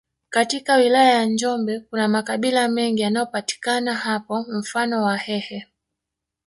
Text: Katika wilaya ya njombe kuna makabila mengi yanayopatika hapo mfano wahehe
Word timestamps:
Katika 0.29 0.75
wilaya 0.75 1.09
ya 1.13 1.25
njombe 1.25 1.79
kuna 1.79 2.07
makabila 2.07 2.67
mengi 2.67 3.01
yanayopatika 3.01 3.93
hapo 3.93 4.45
mfano 4.49 5.03
wahehe 5.03 5.67